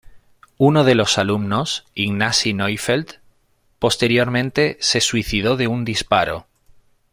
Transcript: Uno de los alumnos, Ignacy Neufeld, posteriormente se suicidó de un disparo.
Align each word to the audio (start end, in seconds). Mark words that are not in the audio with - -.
Uno 0.57 0.83
de 0.83 0.95
los 0.95 1.19
alumnos, 1.19 1.85
Ignacy 1.93 2.55
Neufeld, 2.55 3.19
posteriormente 3.77 4.77
se 4.81 4.99
suicidó 4.99 5.57
de 5.57 5.67
un 5.67 5.85
disparo. 5.85 6.47